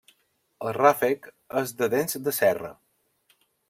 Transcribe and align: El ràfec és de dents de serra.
El 0.67 0.73
ràfec 0.77 1.29
és 1.63 1.77
de 1.83 1.93
dents 1.97 2.21
de 2.29 2.37
serra. 2.43 2.77